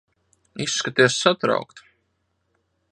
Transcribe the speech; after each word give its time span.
Izskaties 0.65 1.19
satraukta. 1.27 1.87